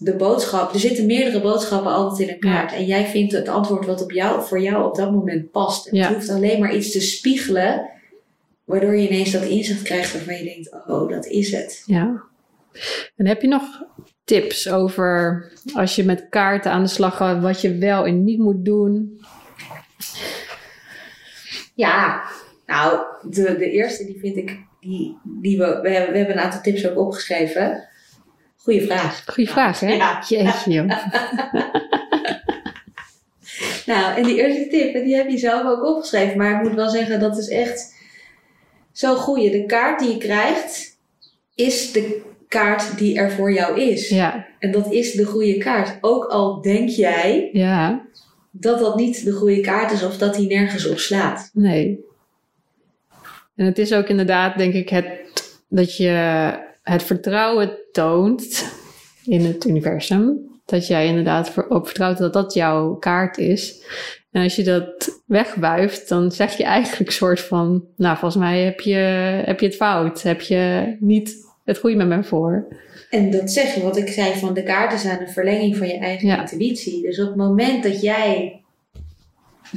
[0.00, 2.72] de boodschap, er zitten meerdere boodschappen altijd in een kaart.
[2.72, 5.86] En jij vindt het antwoord wat op jou, voor jou op dat moment past.
[5.86, 6.06] En Ja.
[6.06, 7.90] Het hoeft alleen maar iets te spiegelen
[8.70, 11.82] Waardoor je ineens dat inzicht krijgt waarvan je denkt, oh, dat is het.
[11.86, 12.22] ja.
[13.16, 13.62] En heb je nog
[14.24, 18.38] tips over als je met kaarten aan de slag gaat, wat je wel en niet
[18.38, 19.20] moet doen?
[21.74, 22.22] Ja,
[22.66, 26.42] nou, de, de eerste die vind ik, die, die we, we hebben, we hebben een
[26.42, 27.88] aantal tips ook opgeschreven.
[28.62, 29.22] Goeie vraag.
[29.26, 29.92] Goeie vraag, hè?
[29.92, 30.22] Ja.
[30.28, 30.90] Jeetje, joh.
[33.86, 36.36] Nou, en die eerste tip, en die heb je zelf ook opgeschreven.
[36.36, 37.94] Maar ik moet wel zeggen, dat is echt
[38.92, 39.50] zo goeie.
[39.50, 40.96] De kaart die je krijgt,
[41.54, 44.08] is de kaart die er voor jou is.
[44.08, 45.98] Ja, En dat is de goede kaart.
[46.00, 48.06] Ook al denk jij ja,
[48.50, 51.50] dat dat niet de goede kaart is of dat die nergens op slaat.
[51.52, 52.04] nee.
[53.56, 55.06] En het is ook inderdaad, denk ik, het,
[55.68, 56.52] dat je
[56.90, 58.72] het vertrouwen toont
[59.24, 60.38] in het universum.
[60.64, 63.84] Dat jij inderdaad voor- op vertrouwt dat dat jouw kaart is.
[64.30, 67.84] En als je dat wegwuift, dan zeg je eigenlijk een soort van...
[67.96, 68.94] Nou, volgens mij heb je,
[69.44, 70.22] heb je het fout.
[70.22, 72.66] Heb je niet het goede met me voor.
[73.10, 75.98] En dat zeg je, wat ik zei, van de kaarten zijn een verlenging van je
[75.98, 76.40] eigen Ja.
[76.40, 77.02] intuïtie.
[77.02, 78.60] Dus op het moment dat jij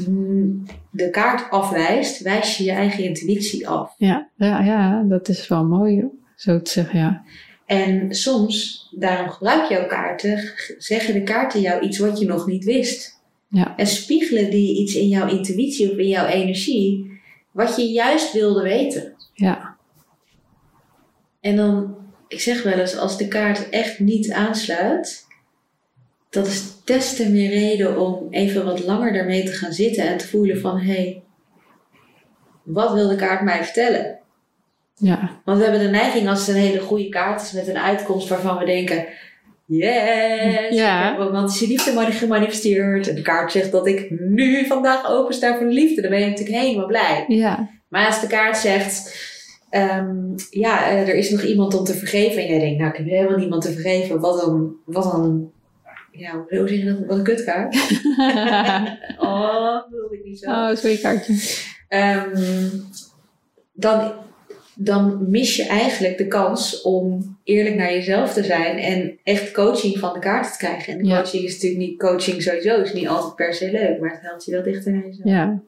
[0.08, 3.94] mm, de kaart afwijst, wijs je je eigen intuïtie af.
[3.98, 6.10] Ja, ja, ja dat is wel mooi,
[6.44, 7.24] zo te zeggen, ja.
[7.66, 12.48] En soms, daarom gebruik je ook kaarten, zeggen de kaarten jou iets wat je nog
[12.48, 13.22] niet wist.
[13.48, 13.78] Ja.
[13.78, 18.62] En spiegelen die iets in jouw intuïtie of in jouw energie, wat je juist wilde
[18.62, 19.14] weten.
[19.34, 19.78] Ja,
[21.40, 21.96] En dan,
[22.28, 25.26] ik zeg wel eens, als de kaart echt niet aansluit,
[26.30, 30.18] dat is des te meer reden om even wat langer daarmee te gaan zitten en
[30.18, 31.24] te voelen van, hé, hey,
[32.64, 34.22] wat wil de kaart mij vertellen?
[34.96, 37.78] Ja, Want we hebben de neiging als het een hele goede kaart is met een
[37.78, 39.06] uitkomst waarvan we denken,
[39.66, 41.04] yes, Ja.
[41.12, 43.08] ik heb romantische liefde mani- gemanifesteerd.
[43.10, 46.26] En de kaart zegt dat ik nu vandaag opensta voor de liefde, dan ben je
[46.30, 47.26] natuurlijk helemaal blij.
[47.28, 49.16] ja, Maar als de kaart zegt,
[49.70, 50.16] ehm,
[50.50, 52.42] ja, eh, er is nog iemand om te vergeven.
[52.42, 54.20] En jij denkt, nou, ik heb helemaal niemand te vergeven.
[54.20, 55.52] Wat dan, wat dan,
[56.12, 57.06] ja, hoe zeg je dat?
[57.08, 57.76] Wat een kutkaart.
[59.18, 60.50] oh, dat wilde ik niet zo.
[60.52, 61.62] oh, sorry kaartje.
[61.88, 62.70] Ehm,
[63.74, 64.14] dan,
[64.76, 70.00] dan mis je eigenlijk de kans om eerlijk naar jezelf te zijn en echt coaching
[70.00, 70.94] van de kaart te krijgen.
[70.94, 71.16] En de Ja.
[71.22, 74.46] coaching is natuurlijk niet, coaching sowieso is niet altijd per se leuk, maar het helpt
[74.46, 75.30] je wel dichter naar jezelf.
[75.30, 75.62] Ja.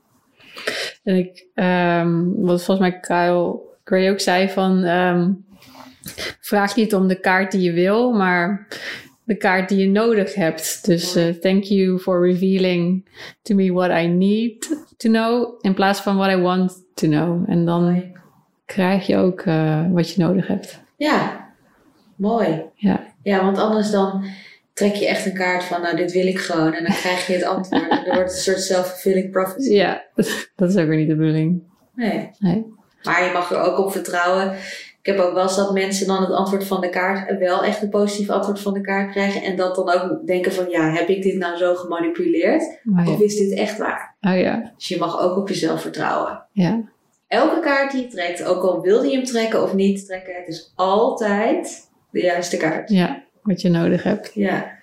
[1.04, 5.32] En ik, ehm, wat volgens mij Kyle Gray ook zei van, ehm,
[6.40, 8.68] vraag niet om de kaart die je wil, maar
[9.24, 10.86] de kaart die je nodig hebt.
[10.86, 13.06] Dus eh, thank you for revealing
[13.42, 17.50] to me what I need to know, in plaats van what I want to know.
[17.50, 18.04] En dan.
[18.66, 20.80] Krijg je ook eh, wat je nodig hebt.
[20.98, 21.46] Ja,
[22.16, 22.62] mooi.
[22.76, 24.26] Ja, Ja, want anders dan
[24.74, 26.74] trek je echt een kaart van, nou, dit wil ik gewoon.
[26.74, 27.90] En dan krijg je het antwoord.
[27.90, 29.74] En er wordt een soort self-fulfilling prophecy.
[29.74, 30.04] ja
[30.56, 31.62] dat is ook weer niet de bedoeling.
[31.96, 32.30] Nee.
[32.40, 32.66] Nee.
[33.04, 34.52] Maar je mag er ook op vertrouwen.
[35.02, 37.82] Ik heb ook wel eens dat mensen dan het antwoord van de kaart, wel echt
[37.82, 39.42] een positief antwoord van de kaart krijgen.
[39.44, 42.80] En dat dan ook denken van, ja, heb ik dit nou zo gemanipuleerd?
[43.08, 44.16] Of is dit echt waar?
[44.22, 46.44] Oh ja, Dus je mag ook op jezelf vertrouwen.
[46.52, 46.82] ja,
[47.28, 50.48] Elke kaart die je trekt, ook al wilde je hem trekken of niet trekken, het
[50.48, 52.90] is altijd de juiste kaart.
[52.90, 54.32] ja, wat je nodig hebt.
[54.34, 54.74] Ja.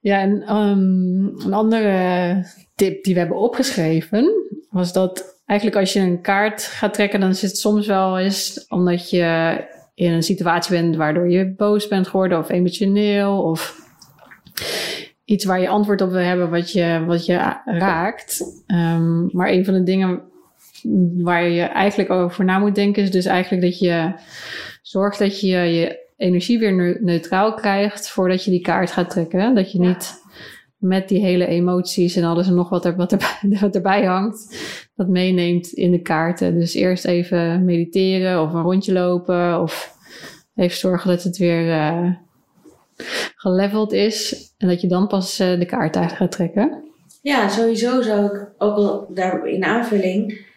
[0.00, 4.32] Ja, en ehm, een andere tip die we hebben opgeschreven
[4.70, 8.64] was dat eigenlijk als je een kaart gaat trekken, dan is het soms wel eens
[8.68, 9.56] omdat je
[9.94, 13.80] in een situatie bent waardoor je boos bent geworden of emotioneel of
[15.24, 18.62] iets waar je antwoord op wil hebben wat je, wat je raakt.
[18.66, 20.22] Ehm, maar een van de dingen
[21.16, 24.12] waar je eigenlijk over na moet denken is dus eigenlijk dat je
[24.82, 29.54] zorgt dat je je energie weer neu- neutraal krijgt voordat je die kaart gaat trekken.
[29.54, 29.88] Dat je Ja.
[29.88, 30.20] niet
[30.76, 34.56] met die hele emoties en alles en nog wat, er, wat, erbij, wat erbij hangt,
[34.94, 36.58] dat meeneemt in de kaarten.
[36.58, 39.96] Dus eerst even mediteren of een rondje lopen of
[40.54, 42.10] even zorgen dat het weer eh,
[43.36, 44.50] geleveld is.
[44.58, 46.84] En dat je dan pas eh, de kaart uit gaat trekken.
[47.22, 50.50] Ja, sowieso zou ik ook wel daar in aanvulling.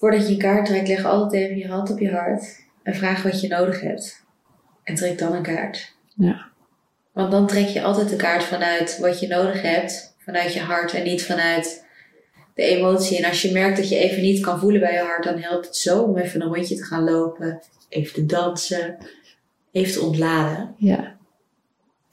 [0.00, 2.64] Voordat je een kaart trekt, leg altijd even je hand op je hart.
[2.82, 4.24] En vraag wat je nodig hebt.
[4.84, 5.94] En trek dan een kaart.
[6.14, 6.48] Ja.
[7.12, 10.14] Want dan trek je altijd de kaart vanuit wat je nodig hebt.
[10.18, 11.84] Vanuit je hart en niet vanuit
[12.54, 13.18] de emotie.
[13.18, 15.66] En als je merkt dat je even niet kan voelen bij je hart, dan helpt
[15.66, 17.60] het zo om even een rondje te gaan lopen.
[17.88, 18.96] Even te dansen.
[19.72, 20.74] Even te ontladen.
[20.76, 21.16] Ja.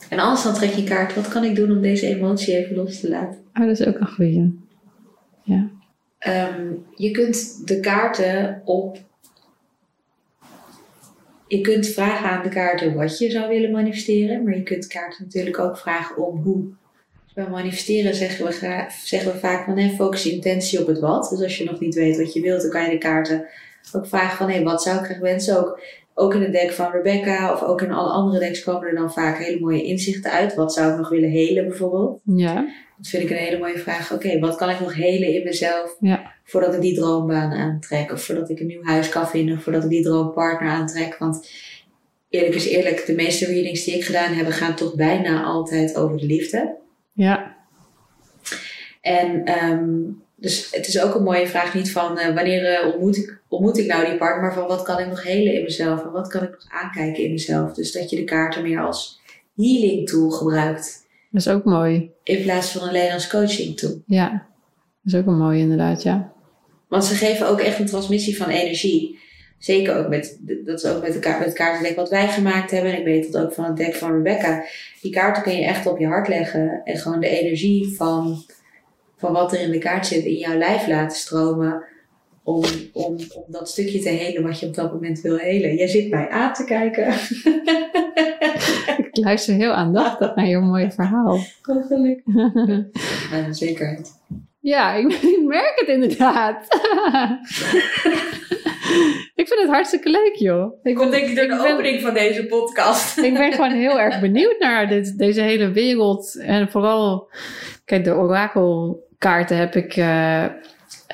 [0.10, 1.16] En anders dan trek je een kaart.
[1.16, 3.40] Wat kan ik doen om deze emotie even los te laten?
[3.54, 4.60] Oh, dat is ook een goeie.
[5.44, 5.76] Ja.
[6.28, 8.98] Ehm, je kunt de kaarten op.
[11.48, 15.24] Je kunt vragen aan de kaarten wat je zou willen manifesteren, maar je kunt kaarten
[15.24, 16.64] natuurlijk ook vragen om hoe.
[17.24, 21.00] Dus bij manifesteren zeggen we, zeggen we vaak van hè, focus je intentie op het
[21.00, 21.30] wat.
[21.30, 23.46] Dus als je nog niet weet wat je wilt, dan kan je de kaarten
[23.92, 25.60] ook vragen van hé, wat zou ik graag wensen?
[25.60, 25.82] Ook,
[26.14, 29.14] ook in het deck van Rebecca of ook in alle andere decks komen er dan
[29.14, 30.56] vaak hele mooie inzichten uit.
[30.56, 32.20] Wat zou ik nog willen helen bijvoorbeeld?
[32.24, 32.68] Ja.
[32.98, 34.14] Dat vind ik een hele mooie vraag.
[34.14, 36.34] Oké, wat kan ik nog helen in mezelf Ja.
[36.44, 38.12] voordat ik die droombaan aantrek?
[38.12, 39.58] Of voordat ik een nieuw huis kan vinden?
[39.58, 41.18] Of voordat ik die droompartner aantrek?
[41.18, 41.52] Want
[42.30, 46.18] eerlijk is eerlijk, de meeste readings die ik gedaan heb, gaan toch bijna altijd over
[46.18, 46.76] de liefde.
[47.14, 47.56] Ja.
[49.02, 49.94] En ehm,
[50.36, 53.78] dus het is ook een mooie vraag niet van eh, wanneer eh, ontmoet, ik, ontmoet
[53.78, 56.04] ik nou die partner, maar van wat kan ik nog helen in mezelf?
[56.04, 57.74] En wat kan ik nog aankijken in mezelf?
[57.74, 59.22] Dus dat je de kaarten meer als
[59.56, 61.06] healing tool gebruikt.
[61.32, 62.12] Dat is ook mooi.
[62.24, 64.02] In plaats van alleen als coaching tool.
[64.06, 64.30] Ja.
[65.04, 66.32] Dat is ook een mooie inderdaad, ja.
[66.88, 69.20] Want ze geven ook echt een transmissie van energie.
[69.58, 72.72] Zeker ook met, dat is ook met, de kaart, met het kaartendek wat wij gemaakt
[72.72, 72.92] hebben.
[72.92, 74.64] En ik weet dat ook van het dek van Rebecca.
[75.02, 76.82] Die kaarten kun je echt op je hart leggen.
[76.84, 78.44] En gewoon de energie van,
[79.18, 81.84] van wat er in de kaart zit in jouw lijf laten stromen.
[82.48, 85.76] Om, om, om dat stukje te helen wat je op dat moment wil helen.
[85.76, 87.08] Jij zit mij aan te kijken.
[88.98, 91.34] Ik luister heel aandachtig naar je mooie verhaal.
[91.66, 92.34] Oh, gelukkig.
[93.32, 94.12] Ja, zekerheid.
[94.60, 96.64] Ja, ik, ik merk het inderdaad.
[99.36, 100.74] ik vind het hartstikke leuk, joh.
[100.84, 103.18] Ik, komt denk ik door de ben- opening van deze podcast.
[103.18, 106.36] ik ben gewoon heel erg benieuwd naar dit, deze hele wereld.
[106.42, 107.30] En vooral,
[107.86, 110.46] kijk, de orakelkaarten heb ik, eh,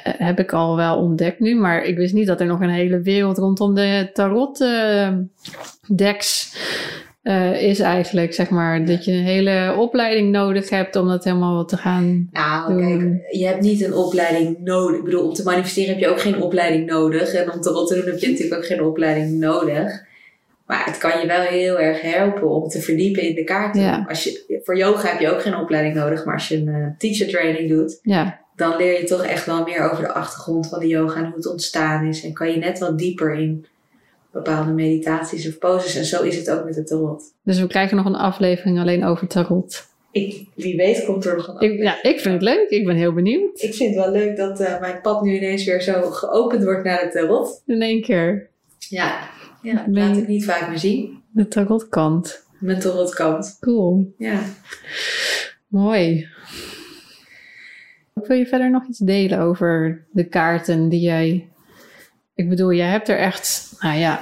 [0.04, 1.56] heb ik al wel ontdekt nu.
[1.56, 5.10] Maar ik wist niet dat er nog een hele wereld rondom de tarot eh,
[5.96, 6.56] decks
[7.22, 8.34] eh, is eigenlijk.
[8.34, 12.74] Zeg maar, dat je een hele opleiding nodig hebt om dat helemaal te gaan Nou,
[12.74, 13.00] doen.
[13.22, 14.98] kijk, je hebt niet een opleiding nodig.
[14.98, 17.34] Ik bedoel, om te manifesteren heb je ook geen opleiding nodig.
[17.34, 20.04] En om tarot te doen heb je natuurlijk ook geen opleiding nodig.
[20.66, 23.82] Maar het kan je wel heel erg helpen om te verdiepen in de kaarten.
[23.82, 24.06] Ja.
[24.10, 26.26] Als je, voor yoga heb je ook geen opleiding nodig.
[26.26, 29.64] Maar als je een eh, teacher training doet, Ja, dan leer je toch echt wel
[29.64, 32.24] meer over de achtergrond van de yoga en hoe het ontstaan is.
[32.24, 33.66] En kan je net wat dieper in
[34.32, 35.96] bepaalde meditaties of poses.
[35.96, 37.24] En zo is het ook met de tarot.
[37.44, 39.92] dus we krijgen nog een aflevering alleen over tarot.
[40.12, 42.70] Ik, wie weet komt er nog een Ik, ja, ik vind het leuk.
[42.70, 43.62] Ik ben heel benieuwd.
[43.62, 46.84] Ik vind het wel leuk dat eh, mijn pad nu ineens weer zo geopend wordt
[46.84, 47.62] naar het tarot.
[47.66, 48.50] In één keer.
[48.78, 49.30] Ja,
[49.62, 51.22] ja dat laat ik niet vaak meer zien.
[51.32, 52.46] De tarotkant.
[52.60, 53.58] Mijn tarotkant.
[53.60, 54.14] Cool.
[54.18, 54.40] Ja.
[55.68, 56.28] Mooi.
[58.14, 61.48] Wil je verder nog iets delen over de kaarten die jij...
[62.36, 64.20] Ik bedoel, jij hebt er echt, nou ja,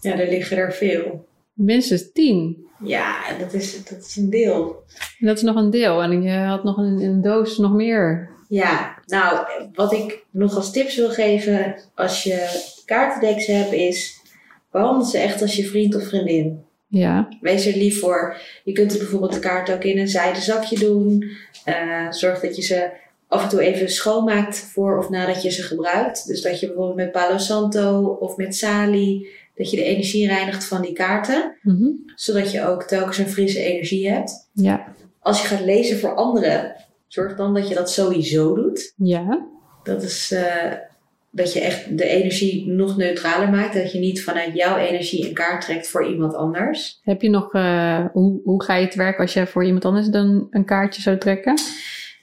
[0.00, 1.26] ja, er liggen er veel.
[1.52, 2.66] minstens tien.
[2.84, 4.84] Ja, dat is, dat is een deel.
[5.18, 6.02] En dat is nog een deel.
[6.02, 8.30] En je had nog een, een doos nog meer.
[8.48, 14.20] Ja, nou, wat ik nog als tips wil geven als je kaartendeks hebt is...
[14.70, 16.64] behandel ze echt als je vriend of vriendin.
[16.88, 18.36] Ja, Wees er lief voor.
[18.64, 21.30] Je kunt er bijvoorbeeld de kaart ook in een zijden zakje doen.
[21.64, 22.90] Eh, zorg dat je ze
[23.36, 26.26] af en toe even schoonmaakt voor of nadat je ze gebruikt.
[26.26, 30.64] Dus dat je bijvoorbeeld met Palo Santo of met Sali, dat je de energie reinigt
[30.64, 31.56] van die kaarten.
[31.62, 31.88] Mhm.
[32.14, 34.48] Zodat je ook telkens een frisse energie hebt.
[34.52, 34.84] ja,
[35.20, 36.74] Als je gaat lezen voor anderen,
[37.06, 38.92] zorg dan dat je dat sowieso doet.
[38.96, 39.46] ja.
[39.82, 40.72] Dat is eh,
[41.30, 43.74] dat je echt de energie nog neutraler maakt.
[43.74, 47.00] Dat je niet vanuit jouw energie een kaart trekt voor iemand anders.
[47.02, 50.06] Heb je nog, eh, hoe, hoe ga je het werken als je voor iemand anders
[50.06, 51.54] dan een kaartje zou trekken?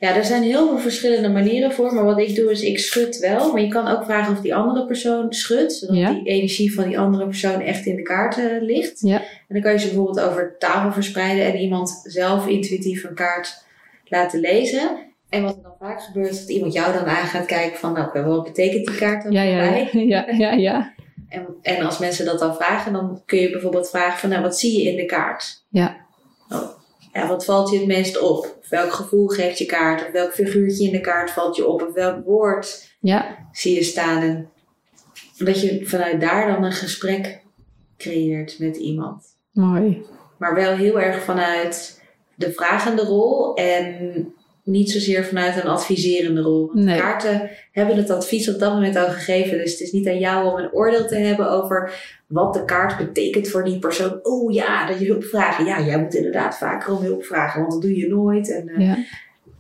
[0.04, 1.94] Ja, er zijn heel veel verschillende manieren voor.
[1.94, 3.52] Maar wat ik doe is, ik schud wel.
[3.52, 5.74] Maar je kan ook vragen of die andere persoon schudt.
[5.74, 6.12] Zodat Ja.
[6.13, 9.00] die energie van die andere persoon echt in de kaarten ligt.
[9.00, 9.18] Ja.
[9.22, 11.46] En dan kan je ze bijvoorbeeld over tafel verspreiden.
[11.46, 13.63] En iemand zelf intuïtief een kaart
[14.06, 14.89] laten lezen.
[15.30, 17.94] En wat er dan vaak gebeurt, is dat iemand jou dan aan gaat kijken van...
[17.94, 19.89] Nou, wat betekent die kaart dan Ja, voor mij?
[19.92, 20.94] ja, ja, ja, ja.
[21.30, 24.30] En, en als mensen dat dan vragen, dan kun je bijvoorbeeld vragen van...
[24.30, 25.63] Nou, wat zie je in de kaart?
[25.70, 25.96] Ja.
[26.50, 26.82] Oh,
[27.13, 28.58] ja, wat valt je het meest op?
[28.60, 30.06] Of welk gevoel geeft je kaart?
[30.06, 31.82] Of welk figuurtje in de kaart valt je op?
[31.82, 34.21] Of welk woord Ja, zie je staan?
[34.21, 34.49] En
[35.38, 37.41] dat je vanuit daar dan een gesprek
[37.97, 39.26] creëert met iemand.
[39.52, 40.06] mooi.
[40.38, 42.02] maar wel heel erg vanuit
[42.36, 46.67] de vragende rol en niet zozeer vanuit een adviserende rol.
[46.73, 46.99] Want Nee.
[46.99, 50.52] Kaarten hebben het advies op dat moment al gegeven, dus het is niet aan jou
[50.52, 51.93] om een oordeel te hebben over
[52.28, 54.19] wat de kaart betekent voor die persoon.
[54.23, 55.65] Oh ja, dat je hulp vragen.
[55.65, 58.52] Ja, jij moet inderdaad vaker om hulp vragen, want dat doe je nooit.
[58.52, 58.97] En, eh, Ja.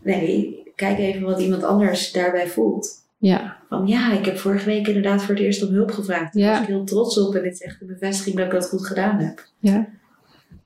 [0.03, 2.89] Nee, kijk even wat iemand anders daarbij voelt.
[3.17, 3.57] Ja.
[3.69, 6.33] Van ja, ik heb vorige week inderdaad voor het eerst om hulp gevraagd.
[6.33, 6.51] Daar Ja.
[6.51, 8.85] was ik heel trots op en dit is echt een bevestiging dat ik dat goed
[8.87, 9.45] gedaan heb.
[9.59, 9.87] Ja.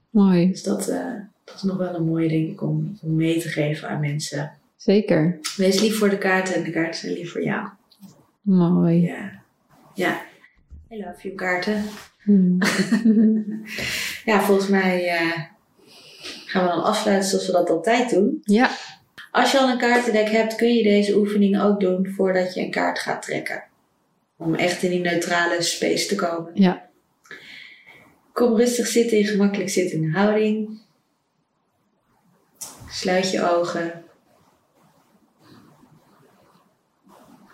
[0.10, 0.48] Mooi.
[0.50, 1.00] Dus dat, eh,
[1.48, 4.52] dat is nog wel een mooie denk ik om, om mee te geven aan mensen.
[4.76, 5.40] Zeker.
[5.56, 7.68] Wees lief voor de kaarten en de kaarten zijn lief voor jou.
[8.42, 9.02] Mooi.
[9.02, 9.42] Ja.
[9.94, 10.22] Ja.
[10.92, 11.84] I love you kaarten.
[12.24, 12.58] Hmm.
[14.26, 15.42] Ja, volgens mij eh,
[16.46, 18.42] gaan we dan afsluiten zoals we dat altijd doen.
[18.44, 18.70] ja.
[19.32, 22.72] Als je al een kaartendek hebt, kun je deze oefening ook doen voordat je een
[22.72, 23.64] kaart gaat trekken.
[24.38, 26.52] Om echt in die neutrale space te komen.
[26.54, 26.90] Ja.
[28.34, 30.80] Kom rustig zitten in gemakkelijk zittende houding.
[32.90, 34.06] Sluit je ogen.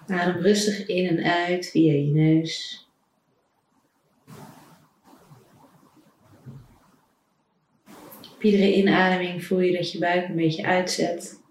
[0.07, 2.87] Adem rustig in en uit via je neus.
[8.33, 11.41] Op iedere inademing voel je dat je buik een beetje uitzet.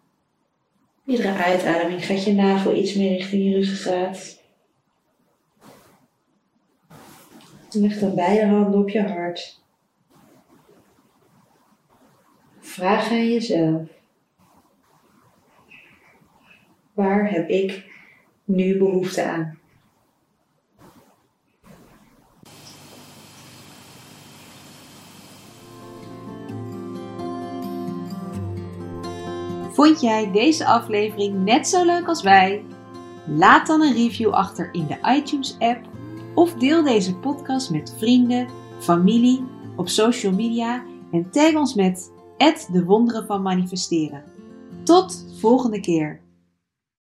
[1.06, 4.40] Iedere uitademing gaat je navel iets meer richting je ruggengraat.
[7.70, 9.61] Leg dan beide handen op je hart.
[12.72, 13.88] Vraag aan jezelf.
[16.92, 17.84] Waar heb ik
[18.44, 19.58] nu behoefte aan?
[29.70, 32.64] Vond jij deze aflevering net zo leuk als wij?
[33.26, 35.88] Laat dan een review achter in de iTunes-app
[36.34, 38.48] of deel deze podcast met vrienden,
[38.80, 39.44] familie,
[39.76, 42.11] op social media en tag ons met
[42.72, 44.24] de wonderen van manifesteren.
[44.82, 46.21] Tot volgende keer.